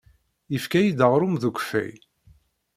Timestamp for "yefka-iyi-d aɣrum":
0.51-1.35